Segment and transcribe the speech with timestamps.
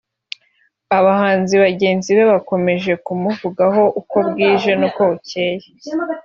[0.97, 5.65] abahanzi bagenzi be bakomeje kumuvaho uko bwije n’uko bukeye